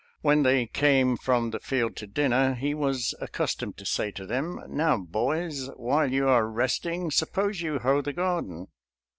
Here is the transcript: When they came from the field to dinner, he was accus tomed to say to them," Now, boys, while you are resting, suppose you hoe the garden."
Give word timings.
When 0.21 0.41
they 0.41 0.65
came 0.65 1.15
from 1.15 1.51
the 1.51 1.59
field 1.59 1.95
to 1.97 2.07
dinner, 2.07 2.55
he 2.55 2.73
was 2.73 3.13
accus 3.21 3.55
tomed 3.55 3.77
to 3.77 3.85
say 3.85 4.09
to 4.13 4.25
them," 4.25 4.59
Now, 4.67 4.97
boys, 4.97 5.67
while 5.75 6.11
you 6.11 6.27
are 6.27 6.49
resting, 6.49 7.11
suppose 7.11 7.61
you 7.61 7.77
hoe 7.77 8.01
the 8.01 8.11
garden." 8.11 8.69